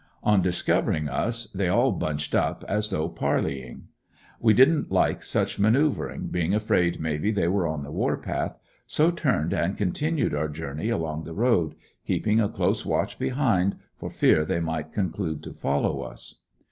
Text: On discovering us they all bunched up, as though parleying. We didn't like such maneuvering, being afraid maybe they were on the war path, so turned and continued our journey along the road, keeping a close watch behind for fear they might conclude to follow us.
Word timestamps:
On 0.23 0.41
discovering 0.41 1.07
us 1.07 1.45
they 1.53 1.67
all 1.67 1.91
bunched 1.91 2.33
up, 2.33 2.65
as 2.67 2.89
though 2.89 3.07
parleying. 3.07 3.83
We 4.39 4.51
didn't 4.55 4.91
like 4.91 5.21
such 5.21 5.59
maneuvering, 5.59 6.29
being 6.29 6.55
afraid 6.55 6.99
maybe 6.99 7.29
they 7.29 7.47
were 7.47 7.67
on 7.67 7.83
the 7.83 7.91
war 7.91 8.17
path, 8.17 8.57
so 8.87 9.11
turned 9.11 9.53
and 9.53 9.77
continued 9.77 10.33
our 10.33 10.49
journey 10.49 10.89
along 10.89 11.25
the 11.25 11.35
road, 11.35 11.75
keeping 12.03 12.39
a 12.39 12.49
close 12.49 12.83
watch 12.83 13.19
behind 13.19 13.75
for 13.95 14.09
fear 14.09 14.43
they 14.43 14.59
might 14.59 14.91
conclude 14.91 15.43
to 15.43 15.53
follow 15.53 16.01
us. 16.01 16.37